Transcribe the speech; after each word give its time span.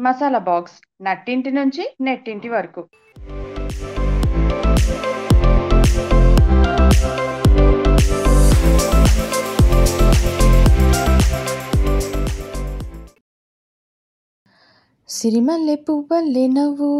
Masala 0.00 0.38
box 0.38 0.76
నట్టింటి 1.02 1.50
నుంచి 1.50 1.82
నెట్టింటి 2.00 2.48
వరకు. 2.48 2.82
సిరిమల్లె 15.08 15.74
పువ్వల్లే 15.74 16.46
నవ్వు 16.46 16.90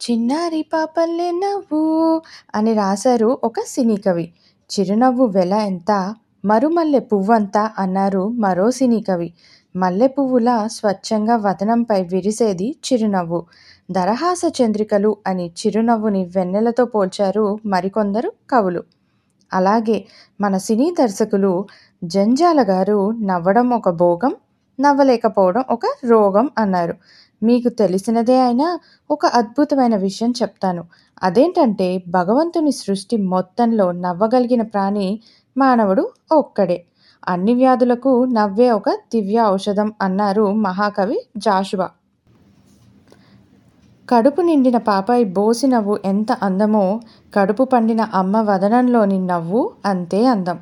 చిన్నారి 0.00 0.62
పాపల్లే 0.62 1.30
నవ్వు 1.30 1.82
అని 2.54 2.74
రాశారు 2.74 3.38
ఒక 3.44 3.60
సినీ 3.60 3.96
కవి. 3.96 4.32
చిరునవ్వు 4.70 5.26
వెల 5.26 5.52
ఎంత 5.52 6.14
మరుమల్లె 6.44 6.98
పువ్వంతా 6.98 7.70
అన్నారు 7.78 8.28
మరో 8.28 8.70
సినీ 8.70 9.00
కవి. 9.00 9.32
మల్లెపువ్వుల 9.74 10.66
స్వచ్ఛంగా 10.66 11.36
వదనంపై 11.36 12.02
విరిసేది 12.02 12.76
చిరునవ్వు. 12.86 13.44
దరహాస 13.90 14.40
చంద్రికలు 14.58 15.16
అని 15.26 15.52
చిరునవ్వుని 15.58 16.24
వెన్నెలతో 16.36 16.84
పోల్చారు 16.84 17.58
మరికొందరు 17.66 18.32
కవులు. 18.50 18.82
అలాగే 19.52 20.04
మన 20.40 20.56
సినీ 20.56 20.94
దర్శకులు 21.00 21.52
జంజాల 22.04 22.62
గారు 22.62 23.10
నవ్వడం 23.10 23.70
ఒక 23.70 23.88
భోగం 23.90 24.34
నవ్వలేకపోవడం 24.80 25.64
ఒక 25.70 25.86
రోగం 26.04 26.50
అన్నారు. 26.58 26.94
మీకు 27.42 27.68
తెలిసినదే 27.68 28.40
అయినా 28.40 28.78
ఒక 29.10 29.26
అద్భుతమైన 29.26 29.96
విషయం 29.96 30.32
చెప్తాను. 30.42 30.84
అదేంటంటే 31.22 32.02
భగవంతుని 32.08 32.72
సృష్టి 32.72 33.16
మొత్తంలో 33.16 33.92
నవ్వగలిగిన 33.92 34.62
ప్రాణి 34.62 35.20
మానవుడు 35.56 36.10
ఒక్కడే. 36.32 36.78
అన్ని 37.28 37.54
వ్యాధులకు 37.54 38.24
నవ్వే 38.24 38.70
ఒక 38.70 38.90
దివ్య 38.90 39.42
ఔషధం 39.42 39.92
అన్నారు 40.02 40.52
మహాకవి 40.52 41.18
జాషువా. 41.36 41.88
కడుపు 44.08 44.40
నిండిన 44.40 44.76
పాపాయి 44.76 45.24
బోసి 45.24 45.66
నవ్వు 45.66 45.98
ఎంత 46.04 46.32
అందమో 46.42 47.00
కడుపు 47.34 47.64
పండిన 47.64 48.00
అమ్మ 48.14 48.40
వదనంలోని 48.40 49.18
నవ్వు 49.26 49.70
అంతే 49.84 50.26
అందం. 50.26 50.58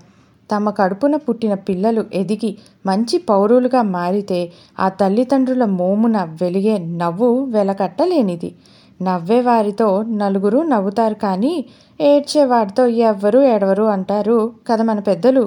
తమ 0.51 0.71
కడుపున 0.71 1.17
పుట్టిన 1.17 1.55
పిల్లలు 1.55 2.05
ఎదిగి 2.15 2.59
మంచి 2.87 3.19
పౌరులుగా 3.19 3.83
మారితే 3.83 4.41
ఆ 4.81 4.89
తల్లిదండ్రుల 4.89 5.65
మోమున 5.65 6.19
వెలిగే 6.43 6.79
నవ్వు 6.79 7.45
వెలకట్టలేనిది. 7.45 8.55
నవ్వేవారితో 9.03 10.03
నలుగురు 10.03 10.59
నవ్వుతారు 10.63 11.15
కానీ 11.15 11.55
ఏడ్చేవాడితో 12.01 12.87
ఎవ్వరు 12.87 13.39
ఏడవరు 13.45 13.83
అంటారు 13.83 14.53
కదా 14.69 14.85
మన 14.85 14.99
పెద్దలు. 15.01 15.45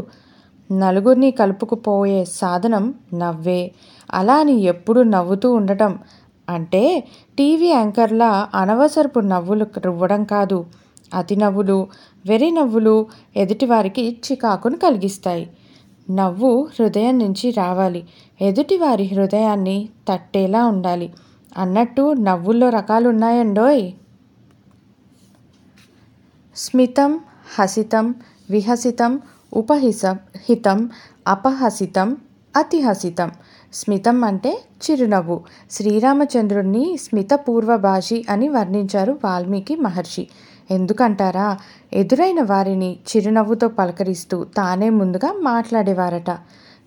నలుగురిని 0.72 1.32
కలుపుకుపోయే 1.32 2.26
సాధనం 2.26 2.94
నవ్వే. 3.14 3.72
అలా 4.14 4.36
అని 4.36 4.52
ఎప్పుడు 4.52 5.02
నవ్వుతూ 5.02 5.54
ఉండటం 5.54 6.00
అంటే 6.50 7.08
టీవీ 7.38 7.68
యాంకర్ల 7.68 8.48
అనవసరపు 8.56 9.20
నవ్వులు 9.20 9.66
రువ్వడం 9.78 10.24
కాదు. 10.24 10.66
అతి 11.14 11.36
నవ్వులు 11.36 11.88
వెరి 12.26 12.52
నవ్వులు 12.52 13.08
ఎదుటివారికి 13.38 14.18
చికాకును 14.32 14.78
కలిగిస్తాయి. 14.78 15.50
నవ్వు 16.12 16.68
హృదయం 16.80 17.20
నుంచి 17.20 17.52
రావాలి. 17.52 18.08
ఎదుటివారి 18.42 19.04
హృదయాన్ని 19.04 19.90
తట్టేలా 20.08 20.68
ఉండాలి. 20.68 21.14
అన్నట్టు 21.58 22.14
నవ్వుల్లో 22.14 22.70
రకాలు 22.70 23.10
ఉన్నాయండోయ్ 23.10 23.92
స్మితం 26.56 27.20
హసితం 27.60 28.16
విహసితం 28.50 29.22
ఉపహిస 29.54 30.06
హితం 30.50 30.90
అపహసితం 31.28 32.18
అతిహసితం. 32.56 33.32
స్మితం 33.74 34.24
అంటే 34.24 34.62
చిరునవ్వు. 34.92 35.42
శ్రీరామచంద్రుణ్ణి 35.72 36.98
స్మితపూర్వభాషి 37.02 38.26
అని 38.30 38.50
వర్ణించారు 38.50 39.20
వాల్మీకి 39.24 39.76
మహర్షి. 39.76 40.28
ఎందుకంటారా? 40.72 41.58
ఎదురైన 41.94 42.42
వారిని 42.42 43.00
చిరునవ్వుతో 43.16 43.68
పలకరిస్తూ 43.68 44.44
తానే 44.44 44.90
ముందుగా 44.90 45.34
మాట్లాడేవారట. 45.42 46.38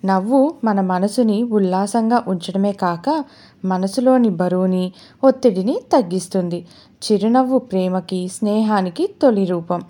నవ్వు 0.05 0.53
మన 0.63 0.81
మనసుని 0.81 1.43
ఉల్లాసంగా 1.43 2.23
ఉంచడమే 2.27 2.71
కాక 2.71 3.23
మనసులోని 3.65 4.29
బరువుని 4.29 4.93
ఒత్తిడిని 5.23 5.81
తగ్గిస్తుంది. 5.93 6.67
చిరునవ్వు 7.11 7.57
ప్రేమకి 7.57 8.27
స్నేహానికి 8.27 9.15
తొలి 9.21 9.45
రూపం. 9.45 9.81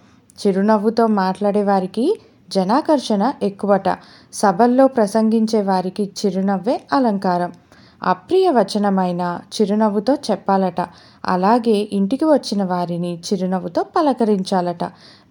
చిరునవ్వుతో 0.47 1.07
మాట్లాడేవారికి 1.07 2.22
జనాకర్షణ 2.53 3.34
ఎక్కువట. 3.44 3.90
సభల్లో 4.34 4.88
ప్రసంగించే 4.88 5.62
వారికి 5.62 6.12
చిరునవ్వే 6.19 6.81
అలంకారం. 6.94 7.52
అప్రియ 8.03 8.50
వచనమైన 8.50 9.40
చిరునవ్వుతో 9.56 10.14
చెప్పాలట. 10.31 10.81
అలాగే 11.25 11.90
ఇంటికి 11.94 12.25
వచ్చిన 12.25 12.64
వారిని 12.64 13.12
చిరునవ్వుతో 13.19 13.84
పలకరించాలట. 13.96 14.84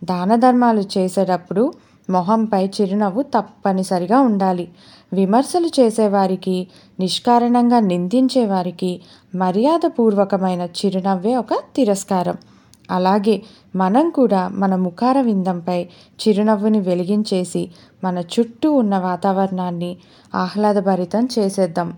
దాన 0.05 0.37
ధర్మాలు 0.37 0.85
చేసేటప్పుడు 0.99 1.73
మొహంపై 2.11 2.67
చిరునవ్వు 2.67 3.23
తప్పనిసరిగా 3.23 4.21
ఉండాలి. 4.21 4.69
విమర్శలు 5.13 5.67
చేసేవారికి 5.81 6.69
నిష్కారణంగా 7.01 7.81
నిందించేవారికి 7.81 9.01
మర్యాదపూర్వకమైన 9.35 10.63
చిరునవ్వే 10.63 11.37
ఒక 11.37 11.55
తిరస్కారం. 11.77 12.37
అలాగే 12.93 13.37
మనం 13.77 14.07
కూడా 14.11 14.43
మన 14.63 14.77
ముఖార 14.77 15.21
విందంపై 15.21 15.79
చిరునవ్వుని 16.21 16.81
వెలిగించేసి 16.81 17.63
మన 18.05 18.19
చుట్టూ 18.35 18.73
ఉన్న 18.73 18.95
వాతావరణాన్ని 19.09 19.93
ఆహ్లాదభరితం 20.35 21.29
చేసేద్దాం. 21.39 21.91